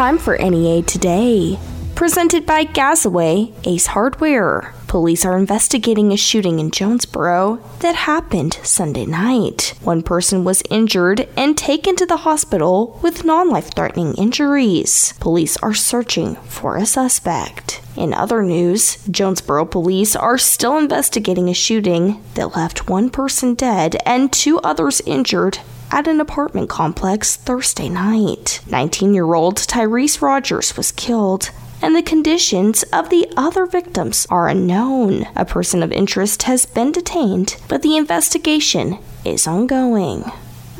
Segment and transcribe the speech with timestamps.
[0.00, 1.58] time for NEA Today.
[1.94, 4.72] Presented by Gazaway Ace Hardware.
[4.86, 9.74] Police are investigating a shooting in Jonesboro that happened Sunday night.
[9.82, 15.12] One person was injured and taken to the hospital with non life threatening injuries.
[15.20, 17.82] Police are searching for a suspect.
[17.94, 23.98] In other news, Jonesboro police are still investigating a shooting that left one person dead
[24.06, 25.58] and two others injured
[25.90, 28.60] at an apartment complex Thursday night.
[28.68, 31.50] 19 year old Tyrese Rogers was killed.
[31.82, 35.26] And the conditions of the other victims are unknown.
[35.34, 40.30] A person of interest has been detained, but the investigation is ongoing.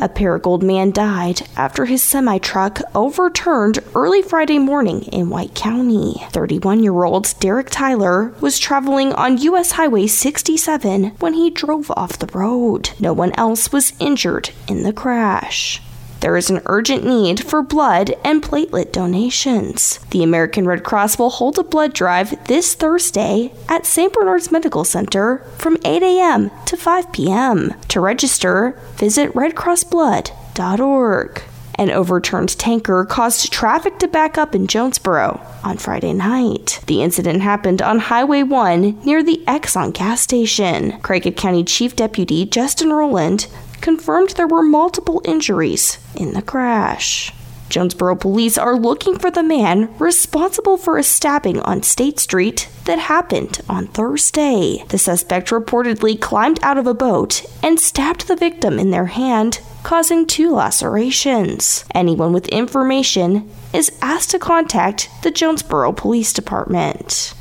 [0.02, 6.24] A Paragould man died after his semi truck overturned early Friday morning in White County.
[6.30, 9.72] 31 year old Derek Tyler was traveling on U.S.
[9.72, 12.92] Highway 67 when he drove off the road.
[12.98, 15.82] No one else was injured in the crash
[16.20, 19.98] there is an urgent need for blood and platelet donations.
[20.10, 24.12] The American Red Cross will hold a blood drive this Thursday at St.
[24.12, 26.50] Bernard's Medical Center from 8 a.m.
[26.66, 27.74] to 5 p.m.
[27.88, 31.42] To register, visit redcrossblood.org.
[31.76, 36.80] An overturned tanker caused traffic to back up in Jonesboro on Friday night.
[36.86, 40.92] The incident happened on Highway 1 near the Exxon gas station.
[41.00, 43.46] Craighead County Chief Deputy Justin Rowland
[43.80, 47.32] confirmed there were multiple injuries in the crash.
[47.70, 52.98] Jonesboro police are looking for the man responsible for a stabbing on State Street that
[52.98, 54.84] happened on Thursday.
[54.88, 59.60] The suspect reportedly climbed out of a boat and stabbed the victim in their hand,
[59.84, 61.84] causing two lacerations.
[61.94, 67.34] Anyone with information is asked to contact the Jonesboro Police Department.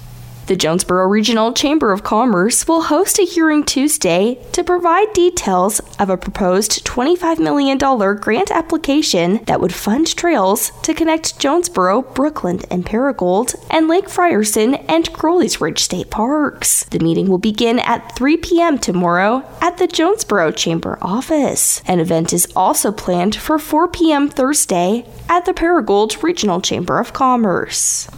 [0.50, 6.09] The Jonesboro Regional Chamber of Commerce will host a hearing Tuesday to provide details of
[6.09, 12.83] a proposed $25 million grant application that would fund trails to connect Jonesboro, Brookland, and
[12.83, 16.84] Paragould, and Lake Frierson and Crowley's Ridge State Parks.
[16.86, 18.79] The meeting will begin at 3 p.m.
[18.79, 21.84] tomorrow at the Jonesboro Chamber office.
[21.85, 24.28] An event is also planned for 4 p.m.
[24.28, 28.09] Thursday at the Paragould Regional Chamber of Commerce.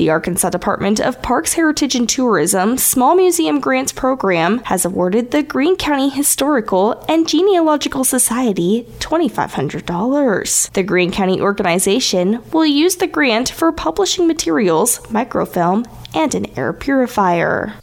[0.00, 5.42] The Arkansas Department of Parks, Heritage, and Tourism Small Museum Grants Program has awarded the
[5.42, 10.72] Greene County Historical and Genealogical Society $2,500.
[10.72, 15.84] The Greene County organization will use the grant for publishing materials, microfilm,
[16.14, 17.74] and an air purifier.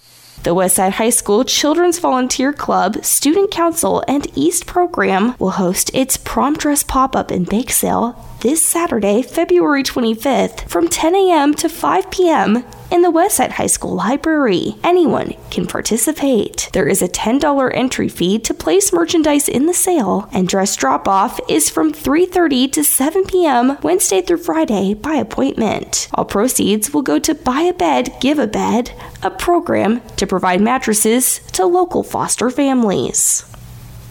[0.44, 6.16] The Westside High School Children's Volunteer Club, Student Council, and East Program will host its
[6.16, 11.54] prom dress pop up and bake sale this Saturday, February 25th, from 10 a.m.
[11.56, 12.64] to 5 p.m.
[12.92, 14.76] in the Westside High School Library.
[14.84, 16.70] Anyone can participate.
[16.74, 21.08] There is a $10 entry fee to place merchandise in the sale, and dress drop
[21.08, 23.78] off is from 3:30 to 7 p.m.
[23.82, 26.08] Wednesday through Friday by appointment.
[26.14, 30.62] All proceeds will go to Buy a Bed, Give a Bed, a program to provide
[30.62, 33.44] mattresses to local foster families.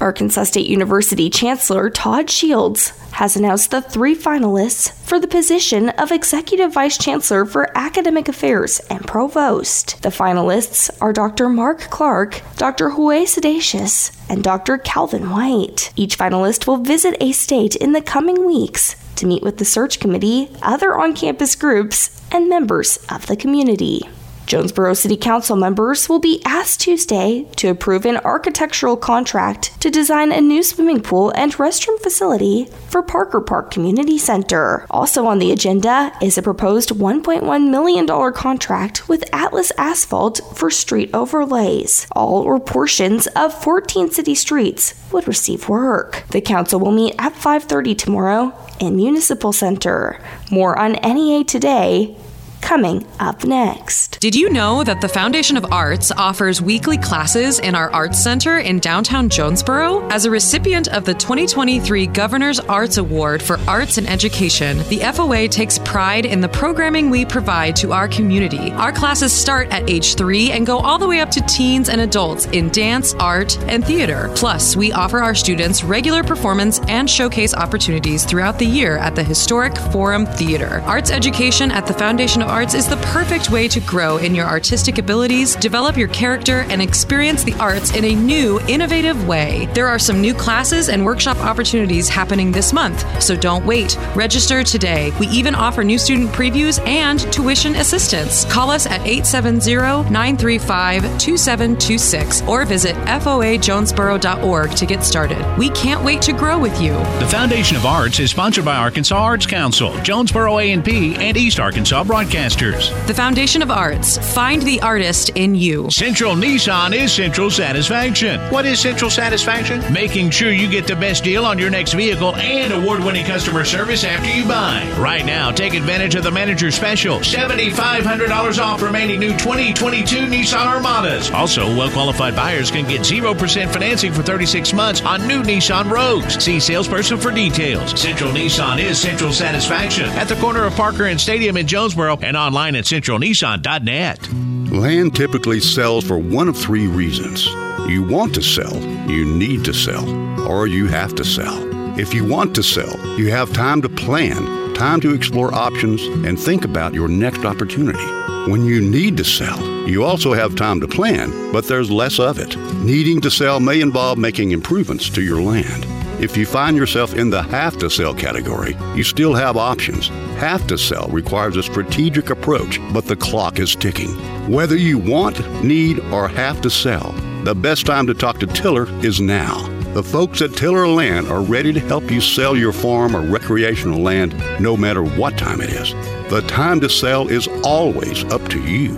[0.01, 6.13] Arkansas State University Chancellor Todd Shields has announced the three finalists for the position of
[6.13, 10.03] Executive Vice Chancellor for Academic Affairs and Provost.
[10.03, 11.49] The finalists are Dr.
[11.49, 12.91] Mark Clark, Dr.
[12.91, 14.77] Huey Sedacious, and Dr.
[14.77, 15.93] Calvin White.
[15.97, 19.99] Each finalist will visit a state in the coming weeks to meet with the search
[19.99, 24.03] committee, other on campus groups, and members of the community.
[24.47, 30.31] Jonesboro City Council members will be asked Tuesday to approve an architectural contract to design
[30.31, 34.87] a new swimming pool and restroom facility for Parker Park Community Center.
[34.89, 41.11] Also on the agenda is a proposed $1.1 million contract with Atlas Asphalt for street
[41.13, 42.07] overlays.
[42.13, 46.25] All or portions of 14 city streets would receive work.
[46.31, 50.21] The council will meet at 5:30 tomorrow in Municipal Center.
[50.53, 52.17] More on NEA today
[52.61, 54.19] coming up next.
[54.21, 58.59] Did you know that the Foundation of Arts offers weekly classes in our Arts Center
[58.59, 60.07] in downtown Jonesboro?
[60.09, 65.49] As a recipient of the 2023 Governor's Arts Award for Arts and Education, the FOA
[65.51, 68.73] takes pride in the programming we provide to our community.
[68.73, 72.01] Our classes start at age three and go all the way up to teens and
[72.01, 74.31] adults in dance, art, and theater.
[74.35, 79.23] Plus, we offer our students regular performance and showcase opportunities throughout the year at the
[79.23, 80.83] historic Forum Theater.
[80.87, 84.47] Arts education at the Foundation of Arts is the perfect way to grow in your
[84.47, 89.69] artistic abilities, develop your character, and experience the arts in a new, innovative way.
[89.75, 93.97] There are some new classes and workshop opportunities happening this month, so don't wait.
[94.15, 95.13] Register today.
[95.19, 98.45] We even offer new student previews and tuition assistance.
[98.47, 105.59] Call us at 870 935 2726 or visit foajonesboro.org to get started.
[105.59, 106.93] We can't wait to grow with you.
[107.19, 112.05] The Foundation of Arts is sponsored by Arkansas Arts Council, Jonesboro A&P, and East Arkansas
[112.37, 113.07] Broadcasters.
[113.07, 114.19] The Foundation of Arts.
[114.35, 115.91] Find the artist in you.
[115.91, 118.41] Central Nissan is Central Satisfaction.
[118.51, 119.83] What is Central Satisfaction?
[119.93, 124.05] Making sure you get the best deal on your next vehicle and award-winning customer service
[124.05, 124.87] after you buy.
[124.99, 127.21] Right now, take advantage of the manager special.
[127.21, 131.31] $7,500 off remaining new 2022 Nissan Armadas.
[131.31, 136.43] Also, well-qualified buyers can get 0% financing for 36 months on new Nissan Rogues.
[136.43, 137.99] See salesperson for details.
[137.99, 142.37] Central Nissan is Central Satisfaction at the corner of Parker and Stadium in Jonesboro and
[142.37, 144.33] online at centralnissan.net.
[144.73, 147.47] Land typically sells for one of three reasons.
[147.89, 148.77] You want to sell,
[149.09, 150.07] you need to sell,
[150.47, 151.99] or you have to sell.
[151.99, 156.39] If you want to sell, you have time to plan, time to explore options, and
[156.39, 158.05] think about your next opportunity.
[158.51, 162.39] When you need to sell, you also have time to plan, but there's less of
[162.39, 162.57] it.
[162.85, 165.87] Needing to sell may involve making improvements to your land.
[166.23, 170.11] If you find yourself in the have to sell category, you still have options.
[170.37, 174.11] Have to sell requires a strategic approach, but the clock is ticking.
[174.51, 177.13] Whether you want, need, or have to sell,
[177.45, 179.67] the best time to talk to Tiller is now.
[179.95, 184.01] The folks at Tiller Land are ready to help you sell your farm or recreational
[184.01, 185.93] land no matter what time it is.
[186.29, 188.93] The time to sell is always up to you.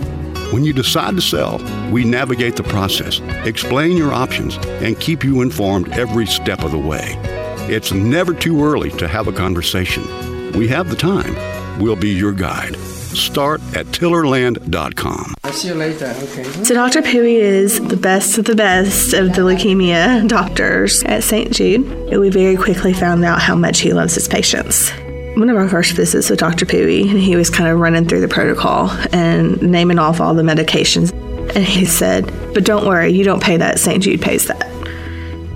[0.51, 1.59] When you decide to sell,
[1.89, 6.77] we navigate the process, explain your options, and keep you informed every step of the
[6.77, 7.15] way.
[7.73, 10.03] It's never too early to have a conversation.
[10.55, 11.35] We have the time.
[11.79, 12.75] We'll be your guide.
[12.75, 15.33] Start at tillerland.com.
[15.43, 16.13] I'll see you later.
[16.23, 16.43] Okay.
[16.63, 17.01] So Dr.
[17.01, 21.51] Pui is the best of the best of the leukemia doctors at St.
[21.51, 21.85] Jude.
[22.11, 24.91] And we very quickly found out how much he loves his patients.
[25.37, 26.65] One of our first visits with Dr.
[26.65, 30.43] Pui, and he was kind of running through the protocol and naming off all the
[30.43, 31.11] medications.
[31.55, 33.79] And he said, But don't worry, you don't pay that.
[33.79, 34.03] St.
[34.03, 34.67] Jude pays that.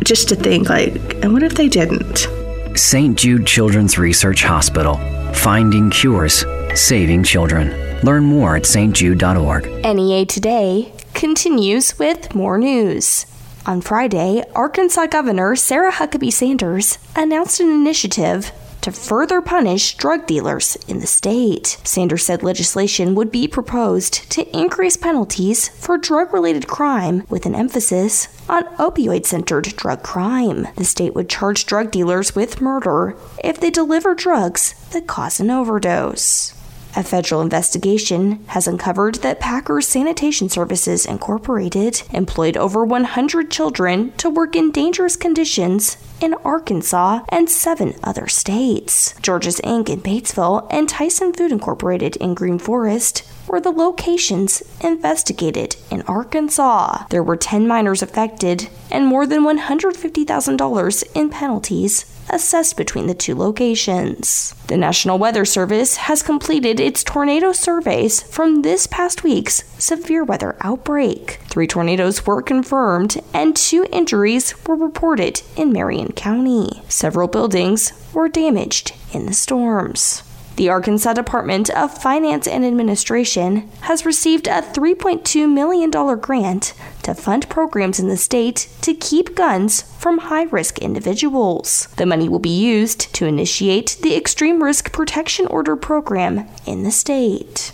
[0.03, 2.27] Just to think, like, and what if they didn't?
[2.75, 3.17] St.
[3.17, 4.95] Jude Children's Research Hospital.
[5.33, 6.43] Finding cures,
[6.73, 7.69] saving children.
[8.01, 9.65] Learn more at stjude.org.
[9.83, 13.25] NEA Today continues with more news.
[13.65, 18.51] On Friday, Arkansas Governor Sarah Huckabee Sanders announced an initiative
[18.83, 21.79] to further punish drug dealers in the state.
[21.83, 27.55] Sanders said legislation would be proposed to increase penalties for drug related crime with an
[27.55, 30.67] emphasis on opioid centered drug crime.
[30.75, 35.49] The state would charge drug dealers with murder if they deliver drugs that cause an
[35.49, 36.53] overdose.
[36.95, 44.29] A federal investigation has uncovered that Packers Sanitation Services Incorporated employed over 100 children to
[44.29, 49.15] work in dangerous conditions in Arkansas and seven other states.
[49.23, 49.89] George's Inc.
[49.89, 57.05] in Batesville and Tyson Food Incorporated in Green Forest were the locations investigated in Arkansas.
[57.09, 63.35] There were 10 minors affected and more than $150,000 in penalties assessed between the two
[63.35, 64.55] locations.
[64.67, 70.55] The National Weather Service has completed its tornado surveys from this past week's severe weather
[70.61, 71.39] outbreak.
[71.47, 76.81] Three tornadoes were confirmed, and two injuries were reported in Marion County.
[76.89, 80.23] Several buildings were damaged in the storms.
[80.55, 85.89] The Arkansas Department of Finance and Administration has received a $3.2 million
[86.19, 91.87] grant to fund programs in the state to keep guns from high risk individuals.
[91.97, 96.91] The money will be used to initiate the Extreme Risk Protection Order program in the
[96.91, 97.73] state.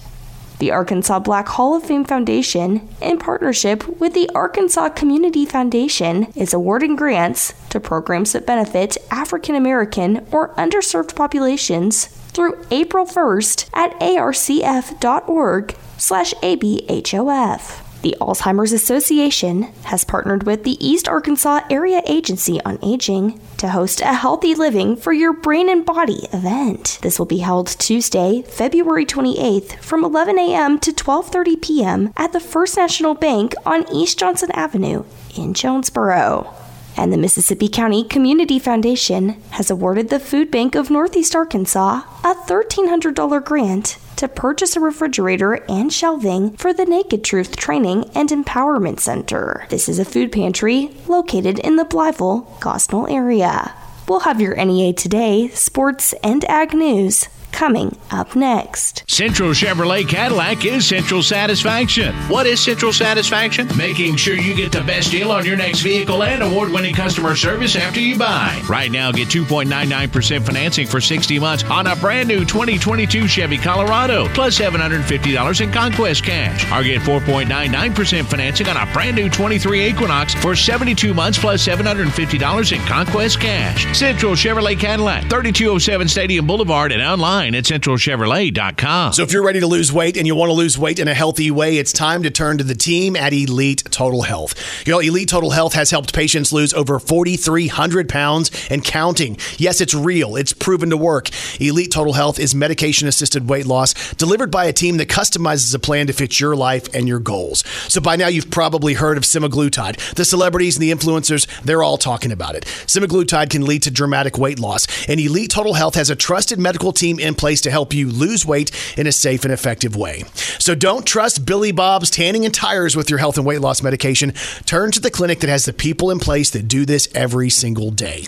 [0.59, 6.53] The Arkansas Black Hall of Fame Foundation, in partnership with the Arkansas Community Foundation, is
[6.53, 13.99] awarding grants to programs that benefit African American or underserved populations through April 1st at
[13.99, 17.85] arcf.org slash abhof.
[18.01, 23.99] The Alzheimer's Association has partnered with the East Arkansas Area Agency on Aging to host
[23.99, 26.99] a Healthy Living for Your Brain and Body event.
[27.01, 30.79] This will be held Tuesday, February 28th from 11 a.m.
[30.79, 32.13] to 12:30 p.m.
[32.15, 35.03] at the First National Bank on East Johnson Avenue
[35.35, 36.58] in Jonesboro.
[36.99, 42.35] And the Mississippi County Community Foundation has awarded the Food Bank of Northeast Arkansas a
[42.45, 48.99] $1,300 grant to purchase a refrigerator and shelving for the Naked Truth Training and Empowerment
[48.99, 49.65] Center.
[49.69, 53.73] This is a food pantry located in the Blytheville, Gosnell area.
[54.09, 59.03] We'll have your NEA Today, sports, and ag news coming up next.
[59.07, 62.13] Central Chevrolet Cadillac is Central Satisfaction.
[62.27, 63.67] What is Central Satisfaction?
[63.77, 67.35] Making sure you get the best deal on your next vehicle and award winning customer
[67.35, 68.61] service after you buy.
[68.69, 74.27] Right now, get 2.99% financing for 60 months on a brand new 2022 Chevy Colorado,
[74.29, 76.65] plus $750 in conquest cash.
[76.71, 82.71] Or get 4.99% financing on a brand new 23 Equinox for 72 months, plus $750
[82.71, 83.97] in conquest cash.
[83.97, 89.13] Central Chevrolet Cadillac, 3207 Stadium Boulevard, and online at centralchevrolet.com.
[89.13, 91.13] So if you're ready to lose weight and you want to lose weight in a
[91.13, 94.55] healthy way, it's time to turn to the team at Elite Total Health.
[94.85, 99.37] You know, Elite Total Health has helped patients lose over 4,300 pounds and counting.
[99.57, 100.35] Yes, it's real.
[100.35, 101.29] It's proven to work.
[101.59, 105.79] Elite Total Health is medication assisted weight loss delivered by a team that customizes a
[105.79, 107.63] plan to fit your life and your goals.
[107.87, 110.15] So by now you've probably heard of semaglutide.
[110.15, 112.65] The celebrities and the influencers, they're all talking about it.
[112.65, 116.91] Semaglutide can lead to dramatic weight loss, and Elite Total Health has a trusted medical
[116.91, 120.23] team in place to help you lose weight in a safe and effective way.
[120.59, 124.33] So don't trust Billy Bob's tanning and tires with your health and weight loss medication.
[124.65, 127.91] Turn to the clinic that has the people in place that do this every single
[127.91, 128.27] day.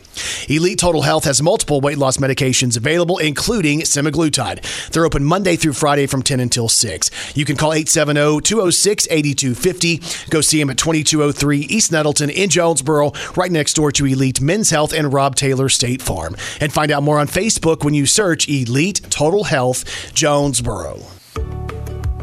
[0.50, 4.62] Elite Total Health has multiple weight loss medications available, including semaglutide.
[4.91, 7.38] They're open Monday through Friday from 10 until 6.
[7.38, 10.29] You can call 870 206 8250.
[10.29, 14.70] Go see them at 2203 East Nettleton in Jonesboro, right next door to Elite Men's
[14.70, 16.36] Health and Rob Taylor State Farm.
[16.60, 21.21] And find out more on Facebook when you search Elite Total Health Jonesboro.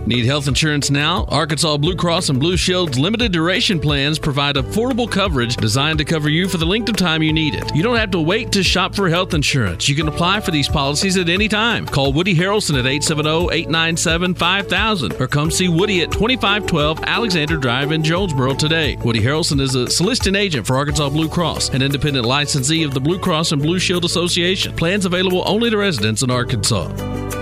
[0.09, 1.27] Need health insurance now?
[1.29, 6.31] Arkansas Blue Cross and Blue Shield's limited duration plans provide affordable coverage designed to cover
[6.31, 7.77] you for the length of time you need it.
[7.77, 9.87] You don't have to wait to shop for health insurance.
[9.87, 11.85] You can apply for these policies at any time.
[11.85, 18.55] Call Woody Harrelson at 870-897-5000 or come see Woody at 2512 Alexander Drive in Jonesboro
[18.55, 18.97] today.
[19.05, 23.01] Woody Harrelson is a soliciting agent for Arkansas Blue Cross, an independent licensee of the
[23.01, 24.75] Blue Cross and Blue Shield Association.
[24.75, 27.38] Plans available only to residents in Arkansas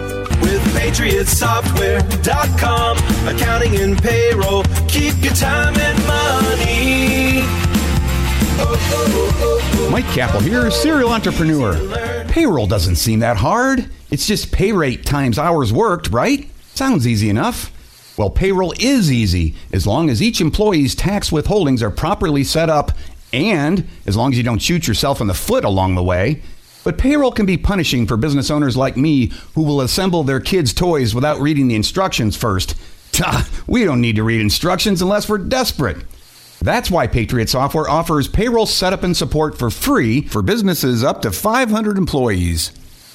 [0.76, 2.98] patriotsoftware.com.
[3.26, 4.62] Accounting and payroll.
[4.86, 7.42] Keep your time and money.
[9.90, 12.24] Mike Kappel here, serial entrepreneur.
[12.28, 13.88] Payroll doesn't seem that hard.
[14.10, 16.50] It's just pay rate times hours worked, right?
[16.74, 17.72] Sounds easy enough.
[18.18, 22.92] Well, payroll is easy as long as each employee's tax withholdings are properly set up
[23.32, 26.42] and as long as you don't shoot yourself in the foot along the way.
[26.86, 30.72] But payroll can be punishing for business owners like me who will assemble their kids'
[30.72, 32.76] toys without reading the instructions first.
[33.66, 35.96] we don't need to read instructions unless we're desperate.
[36.62, 41.32] That's why Patriot Software offers payroll setup and support for free for businesses up to
[41.32, 42.70] 500 employees.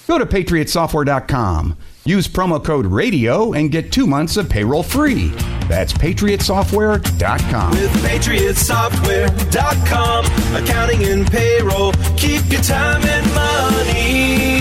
[0.06, 1.78] Go to patriotsoftware.com.
[2.05, 5.27] Use promo code RADIO and get two months of payroll free.
[5.67, 7.72] That's patriotsoftware.com.
[7.72, 14.61] With patriotsoftware.com, accounting and payroll, keep your time and money.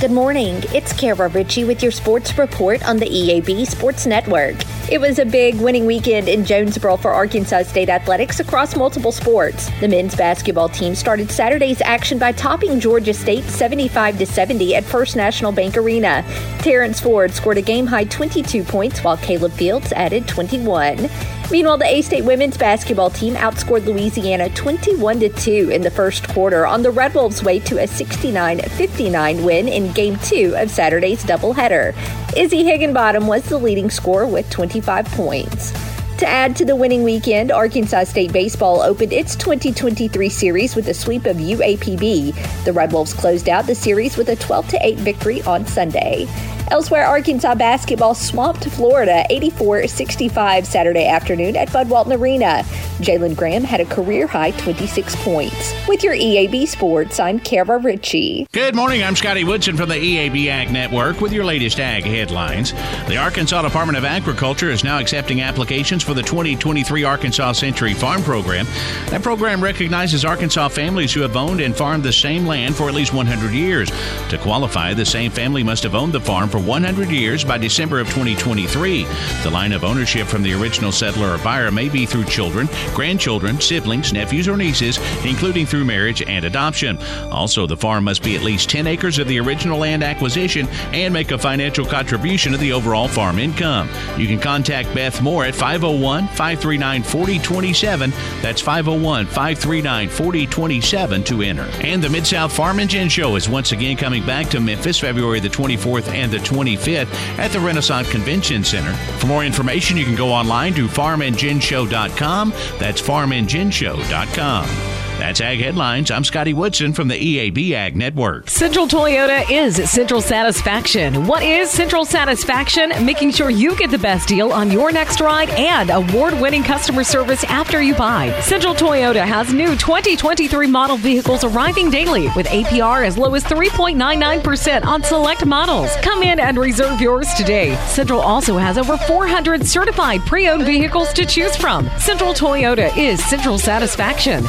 [0.00, 0.62] Good morning.
[0.72, 4.56] It's Kara Ritchie with your sports report on the EAB Sports Network.
[4.90, 9.68] It was a big winning weekend in Jonesboro for Arkansas State athletics across multiple sports.
[9.78, 14.84] The men's basketball team started Saturday's action by topping Georgia State 75 to 70 at
[14.84, 16.24] First National Bank Arena.
[16.60, 21.10] Terrence Ford scored a game high 22 points while Caleb Fields added 21.
[21.50, 26.64] Meanwhile, the A State women's basketball team outscored Louisiana 21 2 in the first quarter
[26.64, 31.24] on the Red Wolves' way to a 69 59 win in Game 2 of Saturday's
[31.24, 31.92] doubleheader.
[32.36, 35.72] Izzy Higginbottom was the leading scorer with 25 points.
[36.18, 40.94] To add to the winning weekend, Arkansas State Baseball opened its 2023 series with a
[40.94, 42.64] sweep of UAPB.
[42.64, 46.28] The Red Wolves closed out the series with a 12 8 victory on Sunday.
[46.70, 52.64] Elsewhere, Arkansas basketball swamped Florida 84 65 Saturday afternoon at Bud Walton Arena.
[53.00, 55.74] Jalen Graham had a career high 26 points.
[55.88, 58.46] With your EAB Sports, I'm Kara Ritchie.
[58.52, 59.02] Good morning.
[59.02, 62.72] I'm Scotty Woodson from the EAB Ag Network with your latest ag headlines.
[63.08, 68.22] The Arkansas Department of Agriculture is now accepting applications for the 2023 Arkansas Century Farm
[68.22, 68.66] Program.
[69.06, 72.94] That program recognizes Arkansas families who have owned and farmed the same land for at
[72.94, 73.90] least 100 years.
[74.28, 77.98] To qualify, the same family must have owned the farm for 100 years by December
[77.98, 79.04] of 2023.
[79.42, 83.60] The line of ownership from the original settler or buyer may be through children, grandchildren,
[83.60, 86.98] siblings, nephews, or nieces, including through marriage and adoption.
[87.30, 91.12] Also, the farm must be at least 10 acres of the original land acquisition and
[91.12, 93.88] make a financial contribution to the overall farm income.
[94.16, 98.10] You can contact Beth Moore at 501 539 4027.
[98.40, 101.68] That's 501 539 4027 to enter.
[101.82, 104.98] And the Mid South Farm and Gin Show is once again coming back to Memphis
[104.98, 108.92] February the 24th and the 25th at the Renasant Convention Center.
[109.18, 112.52] For more information, you can go online to farmandginshow.com.
[112.80, 114.99] That's farmandginshow.com.
[115.30, 116.10] That's Ag Headlines.
[116.10, 118.50] I'm Scotty Woodson from the EAB Ag Network.
[118.50, 121.24] Central Toyota is Central Satisfaction.
[121.24, 122.88] What is Central Satisfaction?
[123.06, 127.04] Making sure you get the best deal on your next ride and award winning customer
[127.04, 128.36] service after you buy.
[128.40, 134.84] Central Toyota has new 2023 model vehicles arriving daily with APR as low as 3.99%
[134.84, 135.94] on select models.
[136.02, 137.76] Come in and reserve yours today.
[137.86, 141.88] Central also has over 400 certified pre owned vehicles to choose from.
[142.00, 144.42] Central Toyota is Central Satisfaction.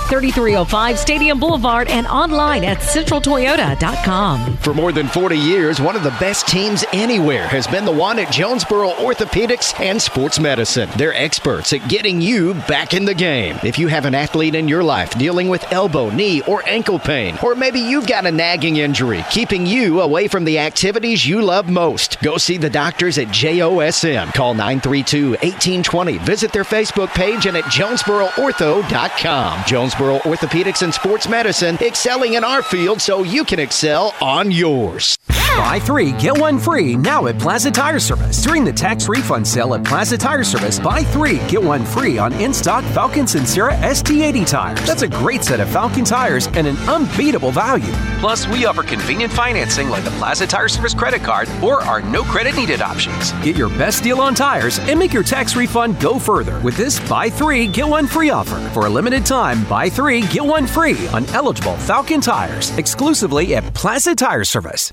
[0.72, 4.56] 3305 Stadium Boulevard and online at centraltoyota.com.
[4.58, 8.18] For more than 40 years, one of the best teams anywhere has been the one
[8.20, 10.90] at Jonesboro Orthopedics and Sports Medicine.
[10.96, 13.60] They're experts at getting you back in the game.
[13.66, 17.38] If you have an athlete in your life dealing with elbow, knee, or ankle pain,
[17.44, 21.70] or maybe you've got a nagging injury keeping you away from the activities you love
[21.70, 24.34] most, go see the doctors at JOSM.
[24.34, 26.18] Call 932 1820.
[26.20, 29.64] Visit their Facebook page and at JonesboroOrtho.com.
[29.68, 30.51] Jonesboro Orthopedics
[30.82, 35.18] and Sports Medicine, excelling in our field so you can excel on yours.
[35.58, 38.42] Buy three, get one free now at Plaza Tire Service.
[38.42, 42.32] During the tax refund sale at Plaza Tire Service, buy three, get one free on
[42.34, 44.88] in stock Falken Sincera ST80 tires.
[44.88, 47.92] That's a great set of Falken tires and an unbeatable value.
[48.20, 52.24] Plus, we offer convenient financing like the Plaza Tire Service credit card or our no
[52.24, 53.34] credit needed options.
[53.44, 57.00] Get your best deal on tires and make your tax refund go further with this
[57.10, 58.58] buy three, get one free offer.
[58.70, 63.74] For a limited time, buy three, get one free on eligible Falken tires exclusively at
[63.74, 64.92] Plaza Tire Service.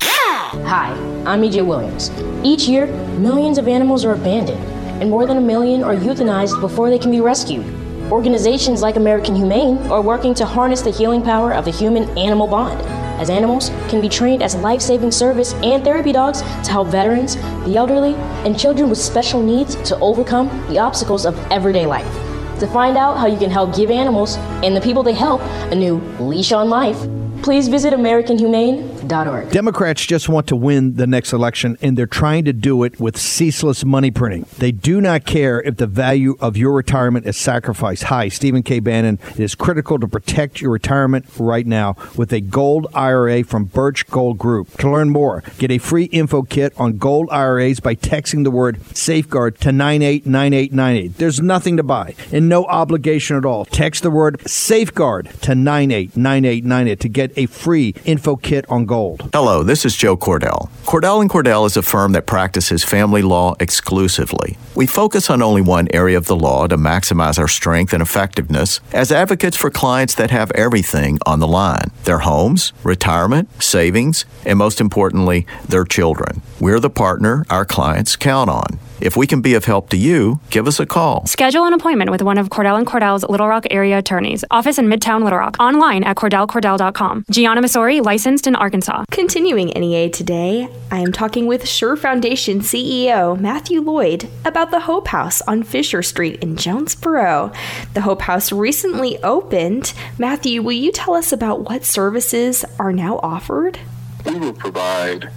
[0.66, 0.90] Hi,
[1.24, 2.10] I'm EJ Williams.
[2.44, 2.86] Each year,
[3.18, 4.62] millions of animals are abandoned,
[5.00, 7.64] and more than a million are euthanized before they can be rescued.
[8.10, 12.46] Organizations like American Humane are working to harness the healing power of the human animal
[12.46, 12.80] bond,
[13.20, 17.36] as animals can be trained as life saving service and therapy dogs to help veterans,
[17.64, 22.12] the elderly, and children with special needs to overcome the obstacles of everyday life.
[22.60, 25.74] To find out how you can help give animals and the people they help a
[25.74, 26.98] new leash on life,
[27.42, 29.50] please visit AmericanHumane.org.
[29.50, 33.16] Democrats just want to win the next election, and they're trying to do it with
[33.16, 34.46] ceaseless money printing.
[34.58, 38.04] They do not care if the value of your retirement is sacrificed.
[38.04, 38.80] Hi, Stephen K.
[38.80, 39.18] Bannon.
[39.30, 44.06] It is critical to protect your retirement right now with a gold IRA from Birch
[44.08, 44.76] Gold Group.
[44.78, 48.80] To learn more, get a free info kit on gold IRAs by texting the word
[48.96, 51.18] safeguard to 989898.
[51.18, 53.64] There's nothing to buy and no obligation at all.
[53.64, 59.30] Text the word safeguard to 989898 to get a free info kit on gold.
[59.32, 60.68] Hello, this is Joe Cordell.
[60.84, 64.58] Cordell and Cordell is a firm that practices family law exclusively.
[64.74, 68.80] We focus on only one area of the law to maximize our strength and effectiveness
[68.92, 74.58] as advocates for clients that have everything on the line their homes, retirement, savings, and
[74.58, 76.42] most importantly, their children.
[76.58, 78.78] We're the partner our clients count on.
[79.00, 81.24] If we can be of help to you, give us a call.
[81.26, 84.44] Schedule an appointment with one of Cordell and Cordell's Little Rock area attorneys.
[84.50, 85.56] Office in Midtown Little Rock.
[85.60, 87.24] Online at CordellCordell.com.
[87.30, 89.04] Gianna Masori, licensed in Arkansas.
[89.12, 95.08] Continuing NEA today, I am talking with Sure Foundation CEO Matthew Lloyd about the Hope
[95.08, 97.52] House on Fisher Street in Jonesboro.
[97.94, 99.92] The Hope House recently opened.
[100.18, 103.78] Matthew, will you tell us about what services are now offered?
[104.26, 105.30] We will provide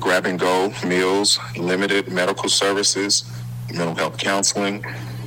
[0.00, 3.30] grab and go meals, limited medical services,
[3.72, 4.84] mental health counseling,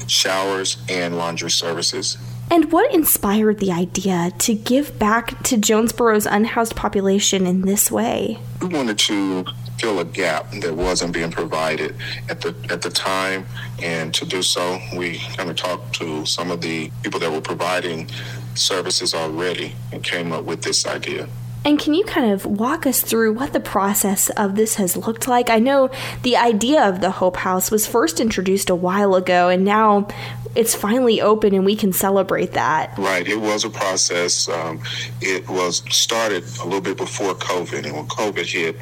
[0.08, 2.18] showers, and laundry services.
[2.52, 8.40] And what inspired the idea to give back to Jonesboro's unhoused population in this way?
[8.60, 9.46] We wanted to
[9.78, 11.96] fill a gap that wasn't being provided
[12.28, 13.46] at the at the time,
[13.82, 17.40] and to do so, we kind of talked to some of the people that were
[17.40, 18.10] providing
[18.56, 21.28] services already and came up with this idea.
[21.66, 25.28] And can you kind of walk us through what the process of this has looked
[25.28, 25.50] like?
[25.50, 25.90] I know
[26.24, 30.08] the idea of the Hope House was first introduced a while ago, and now
[30.56, 32.98] it's finally open and we can celebrate that.
[32.98, 33.28] Right.
[33.28, 34.50] It was a process.
[34.50, 34.82] Um,
[35.22, 38.78] it was started a little bit before COVID, and when COVID hit,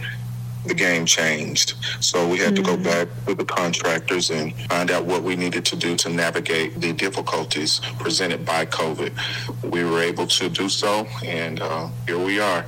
[0.68, 1.74] the game changed.
[2.00, 2.64] So we had mm-hmm.
[2.64, 6.10] to go back with the contractors and find out what we needed to do to
[6.10, 9.12] navigate the difficulties presented by COVID.
[9.72, 12.66] We were able to do so, and uh, here we are.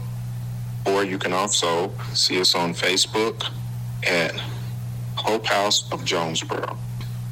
[0.85, 3.43] or you can also see us on Facebook
[4.07, 4.39] at
[5.15, 6.77] Hope House of Jonesboro.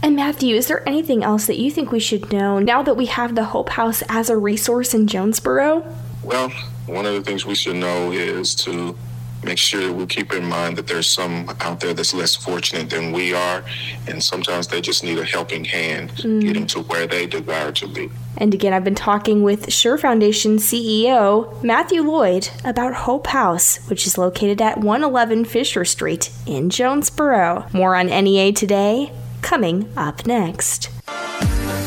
[0.06, 3.08] And Matthew, is there anything else that you think we should know now that we
[3.08, 5.84] have the Hope House as a resource in Jonesboro?
[6.22, 6.50] Well,
[6.86, 8.96] one of the things we should know is to
[9.44, 12.88] make sure that we keep in mind that there's some out there that's less fortunate
[12.88, 13.64] than we are,
[14.08, 16.42] and sometimes they just need a helping hand Mm.
[16.42, 18.08] getting to where they desire to be.
[18.38, 24.06] And again, I've been talking with Sure Foundation CEO Matthew Lloyd about Hope House, which
[24.06, 27.66] is located at 111 Fisher Street in Jonesboro.
[27.74, 29.12] More on NEA today,
[29.46, 30.95] coming up next.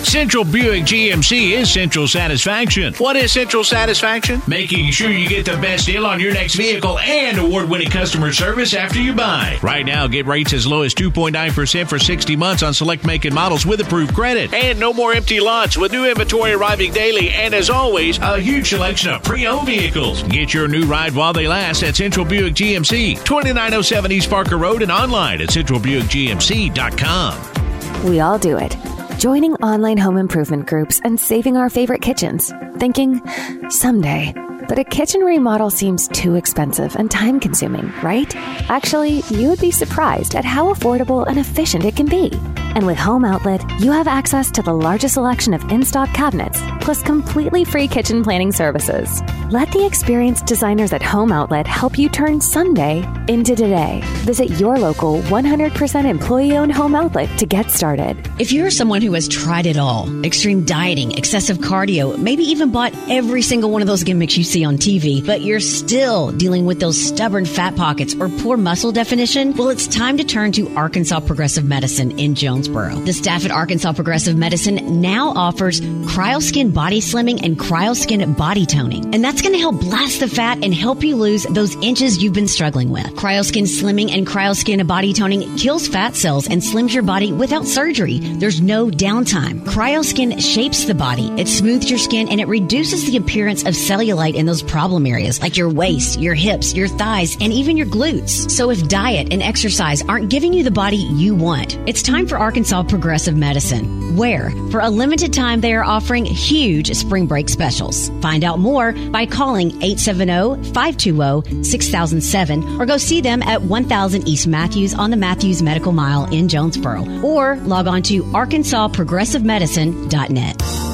[0.05, 2.95] Central Buick GMC is Central Satisfaction.
[2.95, 4.41] What is Central Satisfaction?
[4.47, 8.33] Making sure you get the best deal on your next vehicle and award winning customer
[8.33, 9.59] service after you buy.
[9.63, 13.35] Right now, get rates as low as 2.9% for 60 months on select make and
[13.35, 14.55] models with approved credit.
[14.55, 17.29] And no more empty lots with new inventory arriving daily.
[17.31, 20.23] And as always, a huge selection of pre owned vehicles.
[20.23, 24.81] Get your new ride while they last at Central Buick GMC, 2907 East Parker Road,
[24.83, 28.09] and online at centralbuickgmc.com.
[28.09, 28.98] We all do it.
[29.19, 32.53] Joining online home improvement groups and saving our favorite kitchens.
[32.77, 33.21] Thinking,
[33.69, 34.33] someday.
[34.69, 38.33] But a kitchen remodel seems too expensive and time consuming, right?
[38.71, 42.31] Actually, you would be surprised at how affordable and efficient it can be.
[42.79, 46.63] And with Home Outlet, you have access to the largest selection of in stock cabinets,
[46.81, 49.21] plus completely free kitchen planning services.
[49.51, 54.03] Let the experienced designers at Home Outlet help you turn Sunday into today.
[54.19, 58.17] Visit your local 100% employee owned home outlet to get started.
[58.39, 62.95] If you're someone who has tried it all extreme dieting, excessive cardio, maybe even bought
[63.09, 66.79] every single one of those gimmicks you see on TV, but you're still dealing with
[66.79, 71.19] those stubborn fat pockets or poor muscle definition, well, it's time to turn to Arkansas
[71.21, 72.37] Progressive Medicine in
[72.69, 73.05] Jonesboro.
[73.05, 79.15] The staff at Arkansas Progressive Medicine now offers CryoSkin Body Slimming and CryoSkin Body Toning.
[79.15, 82.33] And that's going to help blast the fat and help you lose those inches you've
[82.33, 83.07] been struggling with.
[83.17, 88.19] CryoSkin Slimming and CryoSkin Body Toning kills fat cells and slims your body without surgery.
[88.19, 89.61] There's no downtime.
[89.61, 94.35] CryoSkin shapes the body, it smooths your skin, and it reduces the appearance of cellulite
[94.35, 98.51] in those problem areas like your waist, your hips, your thighs, and even your glutes.
[98.51, 102.39] So if diet and exercise aren't giving you the body you want, it's time for
[102.39, 102.58] Arkansas
[102.89, 108.11] Progressive Medicine, where for a limited time they are offering huge spring break specials.
[108.21, 115.11] Find out more by calling 870-520-6007 or go see them at 1000 East Matthews on
[115.11, 120.88] the Matthews Medical Mile in Jonesboro or log on to arkansasprogressivemedicine.net.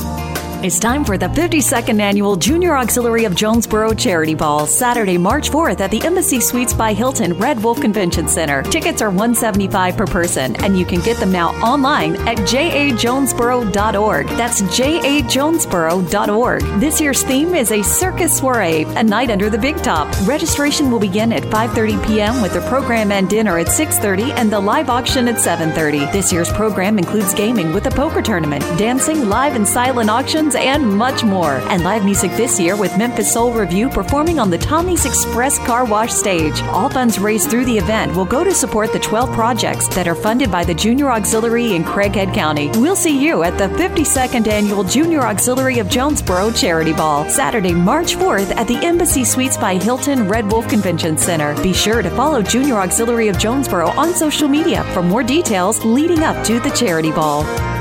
[0.65, 5.81] It's time for the 52nd Annual Junior Auxiliary of Jonesboro Charity Ball, Saturday, March 4th
[5.81, 8.63] at the Embassy Suites by Hilton Red Wolf Convention Center.
[8.63, 14.27] Tickets are 175 per person, and you can get them now online at jajonesboro.org.
[14.29, 16.81] That's jajonesboro.org.
[16.81, 20.09] This year's theme is a circus soiree, a night under the big top.
[20.27, 22.41] Registration will begin at 5:30 p.m.
[22.41, 26.11] with the program and dinner at 6:30 and the live auction at 7:30.
[26.11, 30.89] This year's program includes gaming with a poker tournament, dancing, live and silent auctions, and
[30.97, 31.55] much more.
[31.71, 35.85] And live music this year with Memphis Soul Review performing on the Tommy's Express Car
[35.85, 36.61] Wash stage.
[36.63, 40.15] All funds raised through the event will go to support the 12 projects that are
[40.15, 42.71] funded by the Junior Auxiliary in Craighead County.
[42.75, 48.17] We'll see you at the 52nd Annual Junior Auxiliary of Jonesboro Charity Ball, Saturday, March
[48.17, 51.61] 4th at the Embassy Suites by Hilton Red Wolf Convention Center.
[51.63, 56.21] Be sure to follow Junior Auxiliary of Jonesboro on social media for more details leading
[56.21, 57.74] up to the Charity Ball.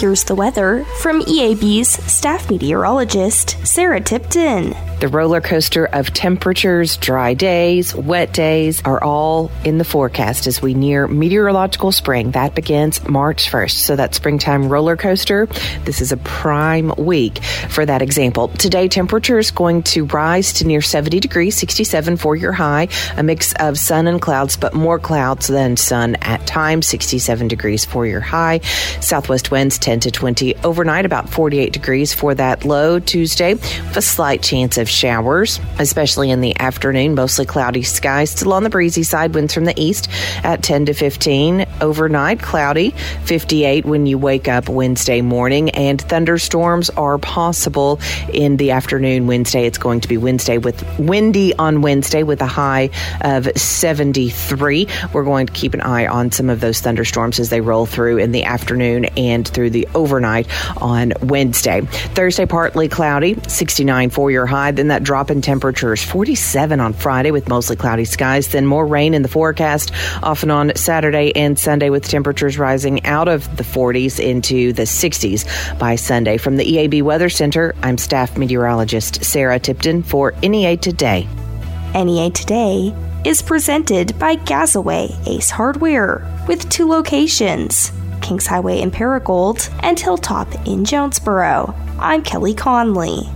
[0.00, 4.74] Here's the weather from EAB's staff meteorologist, Sarah Tipton.
[5.00, 10.60] The roller coaster of temperatures, dry days, wet days are all in the forecast as
[10.60, 12.30] we near meteorological spring.
[12.30, 13.76] That begins March 1st.
[13.78, 15.46] So that springtime roller coaster,
[15.84, 18.48] this is a prime week for that example.
[18.48, 23.22] Today, temperature is going to rise to near 70 degrees, 67 for your high, a
[23.22, 28.06] mix of sun and clouds, but more clouds than sun at times, 67 degrees for
[28.06, 28.58] your high.
[29.00, 34.02] Southwest winds 10 to 20 overnight, about 48 degrees for that low Tuesday, with a
[34.02, 37.14] slight chance of showers, especially in the afternoon.
[37.14, 39.34] Mostly cloudy skies, still on the breezy side.
[39.34, 40.08] Winds from the east
[40.44, 41.66] at 10 to 15.
[41.80, 42.90] Overnight, cloudy,
[43.24, 45.70] 58 when you wake up Wednesday morning.
[45.70, 47.98] And thunderstorms are possible
[48.32, 49.66] in the afternoon Wednesday.
[49.66, 52.90] It's going to be Wednesday with windy on Wednesday with a high
[53.22, 54.86] of 73.
[55.12, 58.18] We're going to keep an eye on some of those thunderstorms as they roll through
[58.18, 60.48] in the afternoon and through the overnight
[60.80, 61.80] on Wednesday.
[61.80, 64.70] Thursday, partly cloudy, 69 for your high.
[64.72, 68.48] Then that drop in temperatures, 47 on Friday with mostly cloudy skies.
[68.48, 73.28] Then more rain in the forecast, often on Saturday and Sunday with temperatures rising out
[73.28, 76.36] of the 40s into the 60s by Sunday.
[76.36, 81.28] From the EAB Weather Center, I'm staff meteorologist Sarah Tipton for NEA Today.
[81.94, 89.68] NEA Today is presented by Gasaway Ace Hardware with two locations Kings Highway in Paragould
[89.82, 91.74] and Hilltop in Jonesboro.
[91.98, 93.28] I'm Kelly Conley.